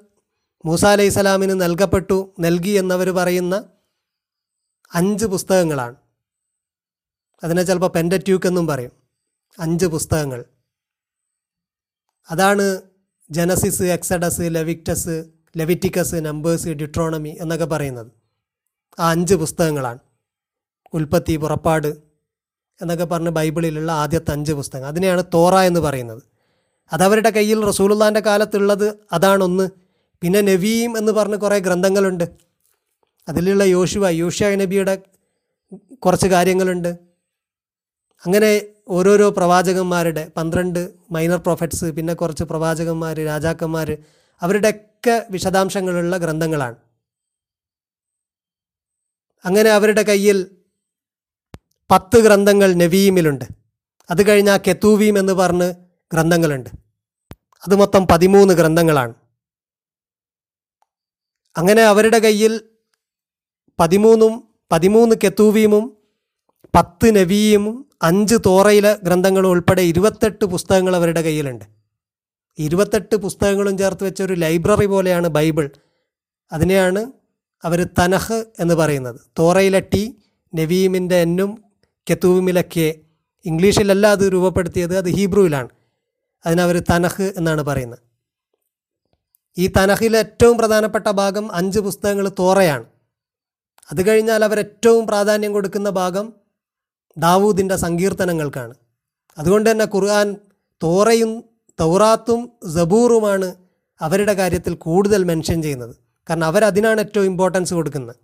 മൂസ 0.65 0.85
അലൈഹി 0.85 1.09
സ്വലാമിന് 1.09 1.61
നൽകപ്പെട്ടു 1.61 2.35
നൽകി 2.39 2.69
എന്നവർ 2.69 3.09
പറയുന്ന 3.09 3.69
അഞ്ച് 4.93 5.25
പുസ്തകങ്ങളാണ്. 5.25 5.95
അതിനെ 7.43 7.63
ചിലപ്പോൾ 7.63 7.87
പെൻഡറ്റ്യൂക്ക് 7.87 8.47
എന്നും 8.47 8.67
പറയും. 8.67 8.91
അഞ്ച് 9.59 9.85
പുസ്തകങ്ങൾ. 9.85 10.45
അതാണ് 12.29 12.81
Genesis 13.31 13.83
Exodus 13.83 14.41
Leviticus 14.41 15.25
Leviticus 15.57 16.15
Numbers 16.15 16.67
Deuteronomy 16.67 17.37
എന്നൊക്കെ 17.41 17.65
പറയുന്നത്. 17.65 18.07
ആ 18.99 19.09
അഞ്ച് 19.09 19.35
പുസ്തകങ്ങളാണ്. 19.35 19.99
ഉൽപ്പത്തി 20.93 21.37
പുറപ്പാട് 21.37 21.87
എന്നൊക്കെ 22.81 23.05
പറഞ്ഞ് 23.05 23.29
ബൈബിളിലുള്ള 23.29 23.91
ആദ്യത്തെ 23.91 24.31
അഞ്ച് 24.31 24.53
പുസ്തകം 24.53 24.87
അതിനെയാണ് 24.87 25.23
തോറ 25.33 25.55
എന്ന് 25.55 25.79
പറയുന്നത്. 25.79 26.21
അതവരുടെ 26.93 27.29
കയ്യിൽ 27.29 27.65
റസൂലുള്ളാന്റെ 27.65 28.19
കാലത്തുള്ളത് 28.19 28.95
അതാണൊന്ന്. 29.11 29.69
പിന്നെ 30.21 30.41
നവീം 30.41 30.97
എന്ന് 30.97 31.11
പറഞ്ഞ് 31.11 31.37
കുറേ 31.37 31.59
ഗ്രന്ഥങ്ങളുണ്ട്. 31.59 32.23
അതിലുള്ള 33.27 33.63
യോശുവ 33.63 34.09
യോഷ്യ 34.09 34.55
നബിയുടെ 34.55 35.01
കുറച്ച് 35.95 36.27
കാര്യങ്ങളുണ്ട്. 36.27 36.87
അങ്ങനെ 38.25 38.61
ഓരോരോ 38.87 39.29
പ്രവാചകന്മാരുടെ 39.29 40.31
പന്ത്രണ്ട് 40.37 40.89
മൈനർ 41.11 41.37
പ്രൊഫറ്റ്സ് 41.37 41.85
പിന്നെ 41.85 42.13
കുറച്ച് 42.13 42.43
പ്രവാചകന്മാർ 42.43 43.19
രാജാക്കന്മാർ 43.25 43.97
അവരുടെയൊക്കെ 44.97 45.31
വിശദാംശങ്ങളുള്ള 45.33 46.17
ഗ്രന്ഥങ്ങളാണ്. 46.17 46.75
അങ്ങനെ 49.45 49.69
അവരുടെ 49.69 50.01
കയ്യിൽ 50.01 50.37
പത്ത് 51.91 52.17
ഗ്രന്ഥങ്ങൾ 52.19 52.73
നവീമിലുണ്ട്. 52.73 53.45
അത് 54.09 54.27
കഴിഞ്ഞാൽ 54.27 54.57
കെത്തൂവീം 54.57 55.19
എന്ന് 55.19 55.33
പറഞ്ഞ് 55.33 55.69
ഗ്രന്ഥങ്ങളുണ്ട്. 56.13 56.69
അത് 57.67 57.75
മൊത്തം 57.75 58.07
പതിമൂന്ന് 58.11 58.53
ഗ്രന്ഥങ്ങളാണ്. 58.53 59.13
അങ്ങനെ 61.57 61.83
അവരുടെ 61.83 62.19
കയ്യിൽ 62.19 62.61
പതിമൂന്നും 63.79 64.33
പതിമൂന്ന് 64.71 65.15
കെത്തൂവീമും 65.23 65.97
പത്ത് 66.75 67.15
നവീയും 67.15 67.89
അഞ്ച് 68.01 68.35
തോറയിലെ 68.45 68.93
ഗ്രന്ഥങ്ങളും 69.03 69.49
ഉൾപ്പെടെ 69.49 69.81
ഇരുപത്തെട്ട് 69.81 70.45
പുസ്തകങ്ങൾ 70.45 70.95
അവരുടെ 70.95 71.21
കയ്യിലുണ്ട്. 71.21 71.76
ഇരുപത്തെട്ട് 72.59 73.15
പുസ്തകങ്ങളും 73.15 73.77
ചേർത്ത് 73.77 74.03
വെച്ച 74.03 74.21
ഒരു 74.21 74.33
ലൈബ്രറി 74.33 74.85
പോലെയാണ് 74.85 75.27
ബൈബിൾ. 75.27 75.69
അതിനെയാണ് 76.51 77.11
അവർ 77.63 77.83
തനഹ് 77.83 78.45
എന്ന് 78.59 78.73
പറയുന്നത്. 78.73 79.19
തോറയിലെ 79.39 79.79
ടി 79.79 80.17
നവീമിന്റെ 80.55 81.15
എന്നും 81.15 81.63
കെത്തൂവിമിലെ 82.09 82.63
കെ. 82.77 82.99
ഇംഗ്ലീഷിലല്ല 83.45 84.07
അത് 84.07 84.33
രൂപപ്പെടുത്തിയത് 84.33 84.97
അത് 84.97 85.09
ഹീബ്രുവിലാണ് 85.09 85.69
അതിനവർ 86.45 86.79
തനഹ് 86.79 87.33
എന്നാണ് 87.37 87.61
പറയുന്നത്. 87.61 87.99
ഈ 89.57 89.67
തനഹിലെ 89.67 90.19
ഏറ്റവും 90.19 90.57
പ്രധാനപ്പെട്ട 90.57 91.07
ഭാഗം 91.07 91.55
അഞ്ച് 91.55 91.79
പുസ്തകങ്ങൾ 91.79 92.31
തോറയാണ്. 92.39 92.85
അത് 93.91 94.07
കഴിഞ്ഞാൽ 94.07 94.43
അവർ 94.43 94.59
ഏറ്റവും 94.59 95.07
പ്രാധാന്യം 95.07 95.53
കൊടുക്കുന്ന 95.53 95.89
ഭാഗം 95.89 96.33
ദാവൂദിന്റെ 97.17 97.75
സങ്കീർത്തനങ്ങൾക്കാണ്. 97.75 98.73
അതുകൊണ്ട് 99.37 99.71
തന്നെ 99.71 99.85
ഖുർആൻ 99.85 100.35
തോറയും 100.83 101.43
തൗറാത്തും 101.79 102.51
സബൂറുമാണ് 102.75 103.55
അവരുടെ 104.01 104.33
കാര്യത്തിൽ 104.33 104.73
കൂടുതൽ 104.73 105.23
മെൻഷൻ 105.23 105.61
ചെയ്യുന്നത്. 105.61 105.95
കാരണം 106.29 106.45
അവരതിനാണ് 106.45 106.99
ഏറ്റവും 106.99 107.25
ഇമ്പോർട്ടൻസ് 107.25 107.73
കൊടുക്കുന്നത്. 107.73 108.15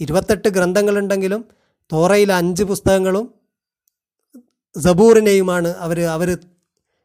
ഇരുപത്തെട്ട് 0.00 0.48
ഗ്രന്ഥങ്ങളുണ്ടെങ്കിലും 0.48 1.44
തോറയിൽ 1.92 2.32
അഞ്ച് 2.32 2.62
പുസ്തകങ്ങളും 2.62 3.34
സബൂറിനെയുമാണ് 4.80 5.76
അവർ 5.76 6.00
അവർ 6.00 6.38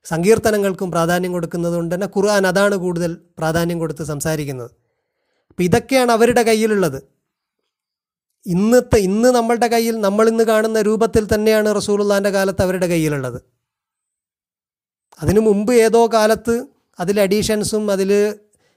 സങ്കീർത്തനങ്ങൾക്കും 0.06 0.92
പ്രാധാന്യം 0.92 1.32
കൊടുക്കുന്നത് 1.32 1.74
കൊണ്ട് 1.74 1.96
തന്നെ 1.96 2.08
ഖുർആൻ 2.08 2.48
അതാണ് 2.48 2.76
കൂടുതൽ 2.76 3.18
പ്രാധാന്യം 3.38 3.80
കൊടുത്ത് 3.80 4.04
സംസാരിക്കുന്നത്. 4.04 4.72
അപ്പം 5.50 5.64
ഇതൊക്കെയാണ് 5.64 6.12
അവരുടെ 6.12 6.44
കയ്യിലുള്ളത്. 6.44 7.00
ഇന്നത്തെ 8.46 8.98
ഇന്ന് 9.00 9.30
നമ്മളുടെ 9.30 9.68
കയ്യിൽ 9.68 10.00
നമ്മൾ 10.00 10.28
ഇന്ന് 10.30 10.44
കാണുന്ന 10.44 10.82
രൂപത്തിൽ 10.82 11.28
തന്നെയാണ് 11.34 11.76
റസൂലുള്ളാന്റെ 11.76 12.30
കാലത്ത് 12.30 12.62
അവരുടെ 12.62 12.88
കയ്യിലുള്ളത്. 12.88 13.40
അതിനു 15.22 15.40
മുമ്പ് 15.40 15.74
ഏതോ 15.74 16.08
കാലത്ത് 16.08 16.66
അതിൽ 17.00 17.20
അഡീഷൻസും 17.20 17.92
അതിൽ 17.92 18.36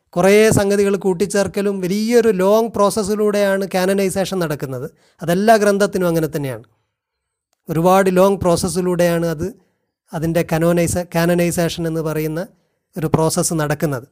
കുറേ 0.09 0.51
സംഗതികൾ 0.51 0.97
കൂട്ടിച്ചേർക്കലും 0.97 1.81
വലിയൊരു 1.81 2.29
ലോങ് 2.29 2.69
പ്രോസസ്സിലൂടെയാണ് 2.69 3.69
കാനനൈസേഷൻ 3.75 4.39
നടക്കുന്നത്. 4.39 4.91
അതെല്ലാ 5.23 5.57
ഗ്രന്ഥത്തിനും 5.57 6.09
അങ്ങനെ 6.09 6.29
തന്നെയാണ്. 6.37 6.65
ഒരുപാട് 7.69 8.17
ലോങ് 8.17 8.37
പ്രോസസ്സിലൂടെയാണ് 8.37 9.27
അത് 9.27 9.55
അതിന്റെ 10.13 10.47
കനോനൈസ 10.53 10.99
കാനനൈസേഷൻ 10.99 11.87
എന്ന് 11.87 12.01
പറയുന്ന 12.01 12.47
ഒരു 12.99 13.07
പ്രോസസ്സ് 13.07 13.55
നടക്കുന്നത്. 13.55 14.09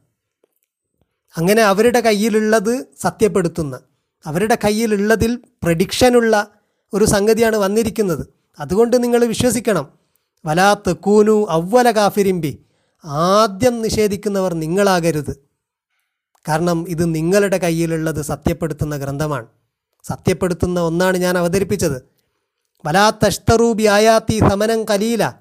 അങ്ങനെ 1.37 1.61
അവരുടെ 1.61 2.01
കയ്യിലുള്ളത് 2.01 2.85
സത്യപ്പെടുത്തുന്ന 2.99 3.79
അവരുടെ 4.25 4.57
കയ്യിലുള്ളതിൽ 4.63 5.39
പ്രഡിക്ഷനുള്ള 5.63 6.47
ഒരു 6.93 7.05
സംഗതിയാണ് 7.05 7.55
വന്നിരിക്കുന്നത്. 7.55 8.27
അതുകൊണ്ട് 8.59 9.03
നിങ്ങൾ 9.03 9.25
വിശ്വസിക്കണം. 9.25 9.98
വലാ 10.45 10.73
തെക്കൂനു 10.73 11.47
അവ്വല 11.49 11.91
കാഫിരിമ്പി 11.91 12.59
ആദ്യം 13.05 13.81
നിഷേധിക്കുന്നവർ 13.81 14.53
നിങ്ങളാകരുത്. 14.53 15.49
കാരണം 16.47 16.85
ഇത് 16.89 17.15
നിങ്ങളുടെ 17.15 17.57
കയ്യിലുള്ളത് 17.57 18.21
സത്യപ്പെടുത്തുന്ന 18.21 18.97
ഗ്രന്ഥമാണ്. 18.97 19.45
സത്യപ്പെടുത്തുന്ന 20.03 20.79
ഒന്നാണ് 20.79 21.17
ഞാൻ 21.17 21.37
അവതരിപ്പിച്ചത്. 21.37 22.01
വലാ 22.85 23.09
തഷ്തറൂബി 23.09 23.83
ആയാത്തി 23.83 24.39
സമനം 24.39 24.83
കലീല. 24.83 25.33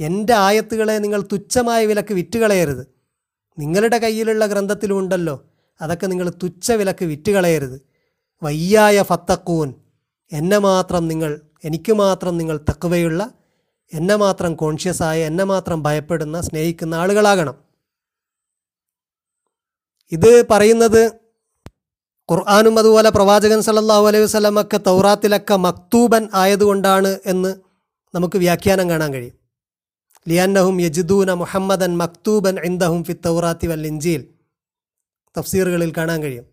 എന്റെ 0.00 0.34
ആയത്തുകളെ 0.34 0.98
നിങ്ങൾ 0.98 1.22
തുച്ഛമായ 1.22 1.86
വിലക്ക് 1.86 2.14
വിറ്റുകളയരുത്. 2.14 2.86
നിങ്ങളുടെ 3.58 3.98
കയ്യിലുള്ള 3.98 4.46
ഗ്രന്ഥത്തിലുണ്ടല്ലോ 4.46 5.44
അതൊക്കെ 5.80 6.06
നിങ്ങൾ 6.06 6.30
തുച്ഛ 6.42 6.72
വിലക്ക് 6.72 7.04
വിറ്റുകളയരുത്. 7.04 7.80
വയ്യായ 8.42 9.02
ഫത്തക്കൂൻ 9.02 9.74
എന്നെ 10.32 10.58
മാത്രം 10.58 11.08
നിങ്ങൾ 11.08 11.40
എനിക്ക് 11.64 11.92
മാത്രം 11.92 12.38
നിങ്ങൾ 12.38 12.56
തക്കവയുള്ള 12.56 13.30
എന്നെ 13.94 14.16
മാത്രം 14.16 14.54
കോൺഷ്യസായ 14.54 15.26
എന്നെ 15.26 15.44
മാത്രം 15.44 15.82
ഭയപ്പെടുന്ന 15.82 16.40
സ്നേഹിക്കുന്ന 16.40 16.94
ആളുകളാകണം. 16.94 17.54
ഇത് 20.12 20.44
പറയുന്നത് 20.50 21.12
ഖുർആാനും 22.30 22.78
അതുപോലെ 22.78 23.10
പ്രവാചകൻ 23.10 23.62
സല്ലല്ലാഹു 23.62 24.06
അലൈഹി 24.06 24.24
വസ്ലമൊക്കെ 24.24 24.76
തൗറാത്തിലൊക്കെ 24.76 25.56
മക്തൂബൻ 25.56 26.28
ആയതുകൊണ്ടാണ് 26.34 27.18
എന്ന് 27.26 27.54
നമുക്ക് 28.14 28.38
വ്യാഖ്യാനം 28.38 28.90
കാണാൻ 28.90 29.12
കഴിയും. 29.12 29.34
ലിയാന്നഹും 30.28 30.80
യജിദൂന 30.80 31.32
മുഹമ്മദൻ 31.32 31.96
മക്തൂബൻ 31.96 32.60
ഇന്ദഹും 32.64 33.04
ഫി 33.04 33.12
തൗറാത്തി 33.12 33.66
വൽ 33.66 33.86
ഇഞ്ചിയിൽ 33.86 34.34
തഫ്സീറുകളിൽ 35.38 35.92
കാണാൻ 35.96 36.22
കഴിയും. 36.22 36.46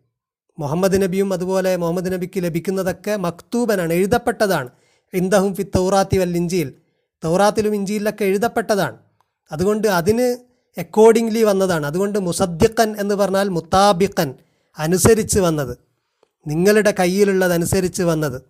മുഹമ്മദ് 0.60 1.01
നബിയും 1.01 1.33
അതുപോലെ 1.33 1.77
മുഹമ്മദ് 1.77 2.13
നബിക്ക് 2.13 2.43
ലഭിക്കുന്നതൊക്കെ 2.43 3.15
മക്തൂബനാണ് 3.15 3.93
എഴുതപ്പെട്ടതാണ്. 3.93 4.69
ഇന്ദഹും 5.13 5.55
ഫി 5.55 5.63
തൗറാത്തി 5.63 6.17
വൽ 6.17 6.36
ഇഞ്ചീൽ 6.36 6.80
തൗറാത്തിലും 7.24 7.75
ഇഞ്ചിയിലൊക്കെ 7.75 8.25
എഴുതപ്പെട്ടതാണ്. 8.25 8.98
അതുകൊണ്ട് 9.51 9.88
അതിന് 9.88 10.38
അക്കോർഡിംഗ്ലി 10.80 11.44
വന്നതാണ്. 11.44 11.86
അതുകൊണ്ട് 11.86 12.20
മുസദ്ദിഖൻ 12.20 12.96
എന്ന് 13.00 13.16
പറഞ്ഞാൽ 13.16 13.50
മുത്താബിഖൻ 13.50 14.36
അനുസരിച്ച് 14.78 15.40
വന്നത്. 15.40 15.78
നിങ്ങളുടെ 16.48 16.94
കയ്യിലുള്ളതനുസരിച്ച് 17.00 18.04
വന്നത്. 18.04 18.42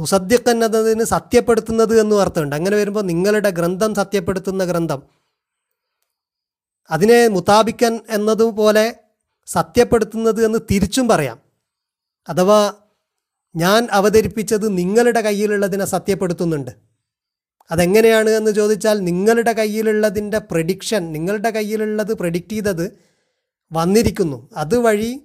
മുസദ്ദിഖൻ 0.00 0.64
എന്നതിന് 0.64 1.04
സത്യപ്പെടുത്തുന്നത് 1.04 2.00
എന്ന് 2.00 2.16
അർത്ഥമുണ്ട്. 2.16 2.56
അങ്ങനെ 2.56 2.76
വരുമ്പോൾ 2.76 3.02
നിങ്ങളുടെ 3.02 3.50
ഗ്രന്ഥം 3.50 3.94
സത്യപ്പെടുത്തുന്ന 3.94 4.64
ഗ്രന്ഥം. 4.64 5.02
അതിനെ 6.90 7.28
മുതാബിക്കൻ 7.28 8.00
എന്നതുപോലെ 8.08 8.96
സത്യപ്പെടുത്തുന്നത് 9.46 10.44
എന്ന് 10.44 10.58
തിരിച്ചും 10.70 11.08
പറയാം. 11.08 11.38
അഥവാ 12.28 12.74
ഞാൻ 13.56 13.88
അവതരിപ്പിച്ചത് 13.90 14.78
നിങ്ങളുടെ 14.78 15.20
കയ്യിലുള്ളതിനെ 15.20 15.84
സത്യപ്പെടുത്തുന്നുണ്ട്. 15.84 16.89
അതെങ്ങനെയാണ് 17.70 18.30
എന്ന് 18.30 18.50
ചോദിച്ചാൽ 18.50 19.00
നിങ്ങളുടെ 19.00 19.52
കയ്യിലുള്ളതിന്റെ 19.52 20.38
പ്രഡിക്ഷൻ 20.38 21.12
നിങ്ങളുടെ 21.12 21.50
കയ്യിലുള്ളത് 21.50 22.14
പ്രഡിക്റ്റ് 22.14 22.50
ചെയ്തത് 22.50 22.98
വന്നിരിക്കുന്നു. 23.72 24.48
അതുവഴി 24.56 25.20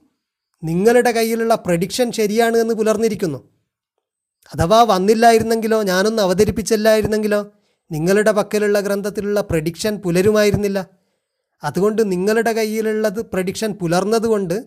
നിങ്ങളുടെ 0.63 1.11
കയ്യിലുള്ള 1.11 1.55
പ്രഡിക്ഷൻ 1.55 2.11
ശരിയാണ് 2.11 2.57
എന്ന് 2.57 2.73
പുലർന്നിരിക്കുന്നു. 2.73 3.49
അഥവാ 4.53 4.83
വന്നില്ലായിരുന്നെങ്കിലോ 4.83 5.83
ഞാനൊന്ന് 5.83 6.21
അവതരിപ്പിച്ചില്ലായിരുന്നെങ്കിലോ 6.21 7.51
നിങ്ങളുടെ 7.91 8.31
പക്കലുള്ള 8.31 8.79
ഗ്രന്ഥത്തിലുള്ള 8.79 9.41
പ്രഡിക്ഷൻ 9.41 9.97
പുലരുമായിരുന്നില്ല. 9.97 10.87
അതുകൊണ്ട് 11.63 12.11
നിങ്ങളുടെ 12.11 12.51
കയ്യിലുള്ളത് 12.51 13.25
പ്രഡിക്ഷൻ 13.25 13.71
പുലർന്നതുകൊണ്ട് 13.71 14.65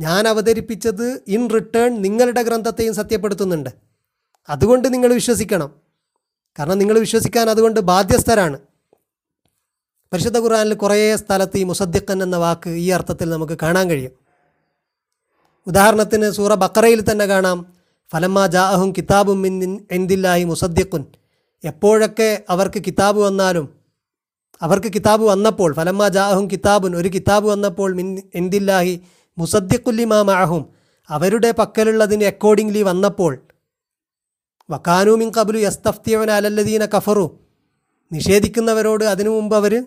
ഞാൻ 0.00 0.28
അവതരിപ്പിച്ചത് 0.28 1.20
ഇൻ 1.28 1.50
റിട്ടേൺ 1.50 2.02
നിങ്ങളുടെ 2.02 2.42
ഗ്രന്ഥത്തെയും 2.42 2.94
സത്യപ്പെടുത്തുന്നുണ്ട്. 2.94 3.70
അതുകൊണ്ട് 4.48 4.94
നിങ്ങൾ 4.94 5.14
വിശ്വസിക്കണം. 5.14 5.83
കാരണം 6.58 6.78
നിങ്ങൾ 6.78 6.98
വിശ്വസിക്കാൻ 6.98 7.50
അതുകൊണ്ട് 7.50 7.80
ബാധ്യസ്ഥരാണ്. 7.90 8.58
പരിശുദ്ധ 10.12 10.38
ഖുർആനിൽ 10.38 10.74
കുറേ 10.74 11.16
സ്ഥലത്ത് 11.16 11.56
ഈ 11.58 11.64
മുസദ്ദിഖൻ 11.64 12.18
എന്ന 12.22 12.36
വാക്ക് 12.36 12.70
ഈ 12.82 12.90
അർത്ഥത്തിൽ 12.90 13.28
നമുക്ക് 13.30 13.58
കാണാൻ 13.62 13.86
കഴിയും. 13.90 14.12
ഉദാഹരണത്തിന് 15.66 16.30
സൂറ 16.30 16.54
ബക്കറയിൽ 16.54 17.00
തന്നെ 17.10 17.26
കാണാം 17.26 17.58
ഫലമ്മ 18.12 18.46
ജാഹും 18.46 18.90
കിതാബും 18.98 19.42
മിൻ 19.42 19.54
എന്തില്ലാഹി 19.92 20.44
മുസദ്ദിഖുൻ. 20.44 21.04
എപ്പോഴൊക്കെ 21.64 22.42
അവർക്ക് 22.48 22.80
കിതാബ് 22.86 23.20
വന്നാലും 23.26 23.66
അവർക്ക് 24.62 24.90
കിതാബ് 24.96 25.24
വന്നപ്പോൾ 25.24 25.70
ഫലമ്മ 25.74 26.08
ജാഹും 26.08 26.44
കിതാബുൻ 26.50 26.92
ഒരു 26.96 27.08
കിതാബ് 27.08 27.46
വന്നപ്പോൾ 27.52 27.90
മിൻ 27.94 28.08
എന്തില്ലാഹി 28.34 28.94
മുസദ്ദിഖുല്ലിമാ 29.38 30.22
മാഹും 30.22 30.62
അവരുടെ 31.08 31.50
പക്കലുള്ളതിന് 31.50 32.24
അക്കോർഡിംഗ്ലി 32.24 32.82
വന്നപ്പോൾ 32.82 33.32
വക്കാനൂമിൻ 34.70 35.32
കബുലു 35.40 35.58
യസ്തഫ്തിയവൻ 35.58 36.30
അലല്ലദീന 36.30 36.84
കഫറു. 36.84 37.38
നിഷേധിക്കുന്നവരോട് 38.12 39.04
അതിനു 39.04 39.30
മുമ്പ് 39.30 39.56
അവർ 39.56 39.86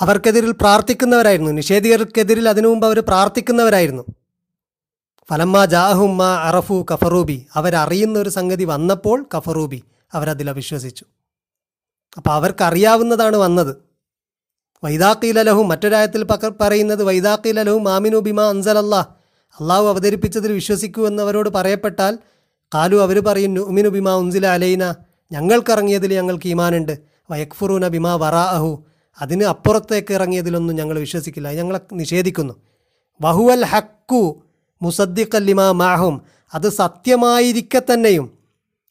അവർക്കെതിരിൽ 0.00 0.50
പ്രാർത്ഥിക്കുന്നവരായിരുന്നു. 0.50 1.50
നിഷേധികർക്കെതിരിൽ 1.50 2.48
അതിനു 2.48 2.68
മുമ്പ് 2.68 2.86
അവർ 2.86 3.00
പ്രാർത്ഥിക്കുന്നവരായിരുന്നു. 3.00 4.04
ഫലമ്മ 5.30 5.64
ജാഹുമ്മ 5.64 6.22
അറഫു 6.22 6.86
കഫറൂബി 6.94 7.46
അവരറിയുന്ന 7.54 8.18
ഒരു 8.18 8.28
സംഗതി 8.28 8.64
വന്നപ്പോൾ 8.64 9.26
കഫറൂബി 9.36 9.82
അവരതിൽ 10.12 10.50
അവിശ്വസിച്ചു. 10.50 11.04
അപ്പോൾ 12.16 12.30
അവർക്കറിയാവുന്നതാണ് 12.30 13.36
വന്നത്. 13.36 13.76
വൈദാഖീലലഹും 14.84 15.68
മറ്റൊരായത്തിൽ 15.68 16.22
പക 16.24 16.48
പറയുന്നത് 16.48 17.02
വൈദാഖീലലഹും 17.02 17.84
മാമിനു 17.84 18.18
ബിമാ 18.18 18.48
അൻസലല്ലാ 18.48 19.00
അള്ളാഹു 19.60 19.88
അവതരിപ്പിച്ചതിൽ 19.88 20.52
വിശ്വസിക്കൂ 20.52 21.06
എന്നവരോട് 21.06 21.48
പറയപ്പെട്ടാൽ 21.48 22.18
കാലു 22.74 22.96
അവർ 22.96 23.18
പറയും 23.20 23.54
നുമിനു 23.54 23.88
ബിമാ 23.88 24.14
ഉൻസില 24.14 24.46
അലൈന. 24.46 24.94
ഞങ്ങൾക്കിറങ്ങിയതിൽ 25.32 26.14
ഞങ്ങൾക്ക് 26.14 26.48
ഈമാനുണ്ട്. 26.48 26.98
വയക്ഫുറൂന 27.30 27.88
ബിമാ 27.88 28.14
വറാഅഹു. 28.14 28.84
അതിന് 29.20 29.44
അപ്പുറത്തേക്ക് 29.44 30.14
ഇറങ്ങിയതിലൊന്നും 30.14 30.76
ഞങ്ങൾ 30.76 30.98
വിശ്വസിക്കില്ല. 30.98 31.52
ഞങ്ങളെ 31.52 31.80
നിഷേധിക്കുന്നു. 31.92 32.54
വഹുവൽ 33.20 33.64
ഹക്കു 33.64 34.42
മുസദ്ദിഖല്ലിമാ 34.82 35.72
മാഹും 35.72 36.22
അത് 36.54 36.68
സത്യമായിരിക്കെ 36.68 37.82
തന്നെയും 37.92 38.38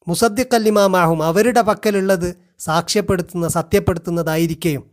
മുസദ്ദിഖല്ലിമാ 0.08 0.88
മാഹും 0.88 1.24
അവരുടെ 1.24 1.62
പക്കലുള്ളത് 1.62 2.36
സാക്ഷ്യപ്പെടുത്തുന്ന 2.60 3.48
സത്യപ്പെടുത്തുന്നതായിരിക്കെയും. 3.48 4.84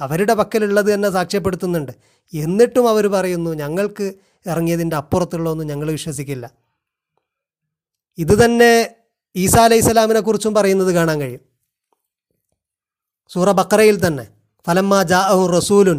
അവരുടെ 0.00 0.34
പക്കലുള്ളത് 0.34 0.94
തന്നെ 0.94 1.10
സാക്ഷ്യപ്പെടുത്തുന്നുണ്ട്. 1.10 1.92
എന്നിട്ടും 2.34 2.88
അവർ 2.88 3.06
പറയുന്നു 3.06 3.50
ഞങ്ങൾക്ക് 3.50 4.12
ഇറങ്ങിയതിന്റെ 4.46 4.96
അപ്പുറത്തുള്ളതൊന്നും 4.96 5.66
ഞങ്ങൾ 5.66 5.90
വിശ്വസിക്കില്ല. 5.90 6.50
ഇത് 8.18 8.34
തന്നെ 8.42 8.70
ഈസാ 9.36 9.60
അലൈഹി 9.66 9.82
സ്വലാമിനെ 9.86 10.20
കുറിച്ചും 10.20 10.52
പറയുന്നത് 10.54 10.90
കാണാൻ 10.94 11.16
കഴിയും. 11.20 11.42
സൂറ 13.30 13.50
ബക്കറയിൽ 13.58 13.96
തന്നെ 14.06 14.24
ഫലമ്മ 14.66 15.02
ജാഅഹു 15.02 15.44
റസൂലുൻ 15.56 15.98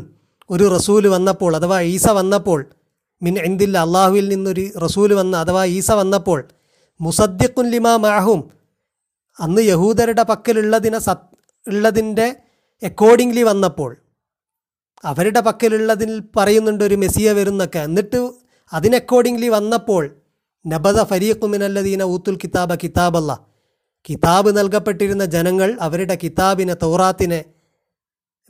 ഒരു 0.49 0.65
റസൂൽ 0.75 1.03
വന്നപ്പോൾ 1.07 1.51
അഥവാ 1.55 1.77
ഈസ 1.93 2.07
വന്നപ്പോൾ 2.17 2.59
മിൻ 3.21 3.35
എന്തില്ല 3.47 3.75
അള്ളാഹുവിൽ 3.85 4.25
നിന്നൊരു 4.33 4.65
റസൂൽ 4.83 5.09
വന്ന 5.19 5.35
അഥവാ 5.43 5.63
ഈസ 5.77 5.91
വന്നപ്പോൾ 5.99 6.39
മുസദ്ദിഖുൻ 6.99 7.67
ലിമാ 7.73 7.93
മാഹും 8.05 8.41
അന്ന് 9.37 9.61
യഹൂദരുടെ 9.71 10.23
പക്കലുള്ളതിനെ 10.31 10.99
സത് 11.07 11.25
ഉള്ളതിന്റെ 11.65 12.27
അക്കോർഡിംഗ്ലി 12.81 13.43
വന്നപ്പോൾ 13.49 13.91
അവരുടെ 15.03 15.41
പക്കലുള്ളതിൽ 15.47 16.11
പറയുന്നുണ്ട് 16.37 16.83
ഒരു 16.87 16.95
മെസ്സിയ 17.03 17.31
വരുന്നൊക്കെ 17.39 17.81
എന്നിട്ട് 17.89 18.19
അതിനക്കോർഡിംഗ്ലി 18.71 19.49
വന്നപ്പോൾ 19.57 20.03
നബദ 20.67 21.03
ഫരീഖുമിനല്ലദീന 21.03 22.03
ഊത്തുൽ 22.03 22.35
കിതാബ 22.35 22.75
കിതാബല്ല. 22.75 23.39
കിതാബ് 24.09 24.57
നൽകപ്പെട്ടിരുന്ന 24.57 25.25
ജനങ്ങൾ 25.25 25.77
അവരുടെ 25.81 26.17
കിതാബിനെ 26.23 26.73
തൗറാത്തിനെ 26.73 27.45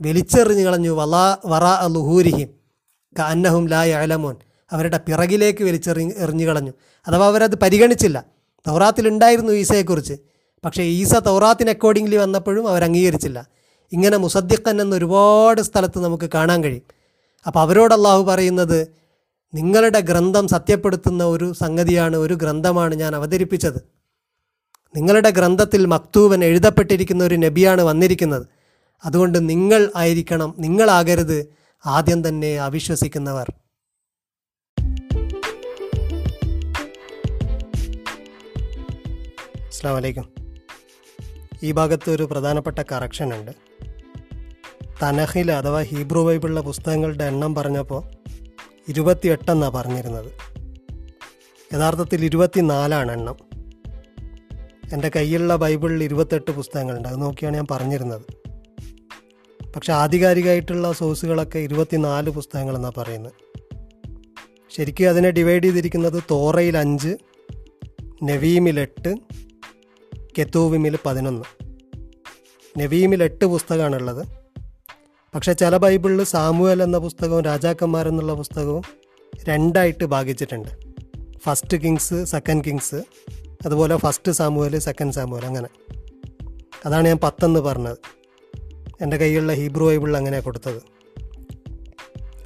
വലിച്ചെറിഞ്ഞു 0.01 0.65
കളഞ്ഞു. 0.65 0.89
വലാ 0.89 1.38
വറ 1.45 1.88
ലുഹൂരിഹിം 1.88 2.50
അന്നഹും 3.24 3.67
ലായ 3.67 3.93
അലമോൻ 3.93 4.36
അവരുടെ 4.72 4.98
പിറകിലേക്ക് 4.98 5.63
വലിച്ചെറി 5.63 6.13
എറിഞ്ഞു 6.17 6.45
കളഞ്ഞു. 6.45 6.72
അഥവാ 7.07 7.27
അവരത് 7.27 7.55
പരിഗണിച്ചില്ല. 7.55 8.25
തൗറാത്തിലുണ്ടായിരുന്നു 8.67 9.53
ഈസയെക്കുറിച്ച്. 9.53 10.13
പക്ഷേ 10.65 10.84
ഈസ 10.84 11.15
തൗറാത്തിന് 11.15 11.69
അക്കോർഡിംഗ്ലി 11.69 12.15
വന്നപ്പോഴും 12.15 12.67
അവർ 12.67 12.84
അംഗീകരിച്ചില്ല. 12.84 13.48
ഇങ്ങനെ 13.91 14.17
മുസദ്ദിഖൻ 14.17 14.81
എന്ന 14.81 14.95
ഒരുപാട് 14.95 15.62
സ്ഥലത്ത് 15.62 16.00
നമുക്ക് 16.00 16.29
കാണാൻ 16.34 16.63
കഴിയും. 16.63 16.81
അപ്പോൾ 17.48 17.60
അവരോട് 17.60 17.93
അള്ളാഹു 17.93 18.24
പറയുന്നത് 18.24 19.04
നിങ്ങളുടെ 19.55 20.00
ഗ്രന്ഥം 20.00 20.47
സത്യപ്പെടുത്തുന്ന 20.47 21.24
ഒരു 21.24 21.53
സംഗതിയാണ് 21.53 22.15
ഒരു 22.15 22.33
ഗ്രന്ഥമാണ് 22.33 22.95
ഞാൻ 22.95 23.15
അവതരിപ്പിച്ചത്. 23.15 23.77
നിങ്ങളുടെ 24.96 25.29
ഗ്രന്ഥത്തിൽ 25.29 25.85
മക്തൂവൻ 25.85 26.44
എഴുതപ്പെട്ടിരിക്കുന്ന 26.44 27.24
ഒരു 27.24 27.35
നബിയാണ് 27.35 27.81
വന്നിരിക്കുന്നത്. 27.81 28.48
അതുകൊണ്ട് 29.05 29.50
നിങ്ങൾ 29.50 29.91
ആയിരിക്കണം 29.96 30.55
നിങ്ങളാകരുത് 30.59 31.53
ആദ്യം 31.85 32.27
തന്നെ 32.27 32.59
അവിശ്വസിക്കുന്നവർ. 32.59 33.53
അസ്സാം 39.68 40.25
ഈ 41.63 41.72
ഭാഗത്ത് 41.72 42.09
ഒരു 42.09 42.24
പ്രധാനപ്പെട്ട 42.24 42.79
കറക്ഷൻ 42.91 43.33
ഉണ്ട്. 43.33 43.51
തനഹിൽ 45.03 45.51
അഥവാ 45.51 45.81
ഹീബ്രു 45.81 46.20
ബൈബിളിലെ 46.20 46.61
പുസ്തകങ്ങളുടെ 46.61 47.24
എണ്ണം 47.24 47.55
പറഞ്ഞപ്പോൾ 47.55 48.25
ഇരുപത്തിയെട്ടെന്നാണ് 48.87 49.74
പറഞ്ഞിരുന്നത്. 49.74 50.31
യഥാർത്ഥത്തിൽ 51.74 52.25
ഇരുപത്തിനാലാണ് 52.25 53.11
എണ്ണം. 53.11 53.35
എന്റെ 54.93 55.11
കയ്യിലുള്ള 55.15 55.55
ബൈബിളിൽ 55.55 56.03
ഇരുപത്തെട്ട് 56.03 56.51
പുസ്തകങ്ങളുണ്ട്. 56.51 57.07
അത് 57.07 57.21
നോക്കിയാണ് 57.21 57.55
ഞാൻ 57.55 57.67
പറഞ്ഞിരുന്നത്. 57.71 58.21
പക്ഷെ 59.75 59.93
ആധികാരികമായിട്ടുള്ള 59.93 60.91
സോഴ്സുകളൊക്കെ 60.91 61.59
ഇരുപത്തിനാല് 61.59 62.29
പുസ്തകങ്ങളെന്നാണ് 62.29 62.93
പറയുന്നത്. 62.98 63.33
ശരിക്കും 64.69 65.09
അതിനെ 65.09 65.31
ഡിവൈഡ് 65.31 65.63
ചെയ്തിരിക്കുന്നത് 65.63 66.24
തോറയിൽ 66.31 66.77
അഞ്ച് 66.77 67.17
നവീമിൽ 68.24 68.79
എട്ട് 68.79 69.15
കെത്തൂവിമിൽ 70.39 70.98
പതിനൊന്ന്. 71.05 71.43
നവീമിൽ 72.79 73.24
എട്ട് 73.24 73.45
പുസ്തകമാണുള്ളത്. 73.45 74.45
പക്ഷേ 75.35 75.53
ചില 75.53 75.77
ബൈബിളിൽ 75.77 76.24
സാമുവൽ 76.24 76.83
എന്ന 76.83 76.98
പുസ്തകവും 76.98 77.43
രാജാക്കന്മാർ 77.43 78.07
എന്നുള്ള 78.07 78.33
പുസ്തകവും 78.33 78.81
രണ്ടായിട്ട് 79.43 80.03
ഭാഗിച്ചിട്ടുണ്ട്. 80.03 80.69
ഫസ്റ്റ് 81.37 81.77
കിങ്സ് 81.77 82.25
സെക്കൻഡ് 82.25 82.63
കിങ്സ് 82.65 82.95
അതുപോലെ 83.65 83.98
ഫസ്റ്റ് 83.98 84.31
സാമുവൽ 84.31 84.79
സെക്കൻഡ് 84.79 85.13
സാമുവൽ 85.13 85.45
അങ്ങനെ. 85.45 85.67
അതാണ് 86.85 87.07
ഞാൻ 87.07 87.17
പത്തെന്ന് 87.24 87.59
പറഞ്ഞത്. 87.59 87.98
എന്റെ 89.01 89.17
കയ്യിലുള്ള 89.17 89.53
ഹീബ്രു 89.53 89.85
ബൈബിളിൽ 89.85 90.17
അങ്ങനെയാണ് 90.17 90.45
കൊടുത്തത്. 90.45 90.81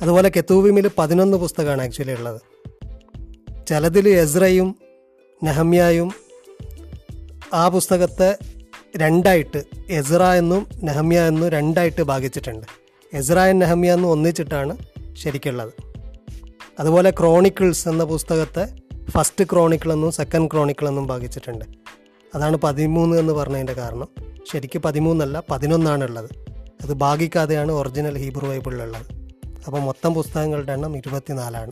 അതുപോലെ 0.01 0.29
കെത്തൂവിമിൽ 0.29 0.91
പതിനൊന്ന് 0.97 1.37
പുസ്തകമാണ് 1.37 1.81
ആക്ച്വലി 1.81 2.11
ഉള്ളത്. 2.11 2.41
ചിലതിൽ 3.67 4.09
എസ്രയും 4.09 4.75
നെഹമ്യായും 5.43 6.13
ആ 7.53 7.69
പുസ്തകത്തെ 7.69 8.37
രണ്ടായിട്ട് 8.97 9.63
എസ്ര 9.89 10.23
എന്നും 10.23 10.67
നെഹമ്യ 10.83 11.19
എന്നും 11.19 11.49
രണ്ടായിട്ട് 11.49 12.01
ഭാഗിച്ചിട്ടുണ്ട്. 12.01 12.67
എസ്ര 13.13 13.39
എൻ 13.39 13.59
നെഹമ്യ 13.59 13.93
എന്നും 13.93 14.09
ഒന്നിച്ചിട്ടാണ് 14.09 14.77
ശരിക്കുള്ളത്. 15.13 15.73
അതുപോലെ 16.79 17.09
ക്രോണിക്കിൾസ് 17.09 17.87
എന്ന 17.87 18.03
പുസ്തകത്തെ 18.03 18.67
ഫസ്റ്റ് 19.09 19.45
ക്രോണിക്കിൾ 19.45 19.93
എന്നും 19.93 20.11
സെക്കൻഡ് 20.11 20.51
ക്രോണിക്കിൾ 20.51 20.87
എന്നും 20.87 21.07
ഭാഗിച്ചിട്ടുണ്ട്. 21.07 21.65
അതാണ് 22.35 22.57
പതിമൂന്ന് 22.57 23.17
എന്ന് 23.17 23.33
പറഞ്ഞതിന്റെ 23.33 23.73
കാരണം. 23.73 24.07
ശരിക്കും 24.51 24.81
പതിമൂന്നല്ല 24.81 25.43
പതിനൊന്നാണ് 25.51 26.03
ഉള്ളത് 26.03 26.29
അത് 26.83 26.93
ഭാഗിക്കാതെയാണ് 26.93 27.71
ഒറിജിനൽ 27.71 28.17
ഹീബ്രു 28.17 28.45
ബൈബിളിലുള്ളത്. 28.45 29.35
അപ്പോൾ 29.65 29.81
മൊത്തം 29.81 30.13
പുസ്തകങ്ങളുടെ 30.13 30.73
എണ്ണം 30.73 30.97
ഇരുപത്തിനാലാണ്. 30.97 31.71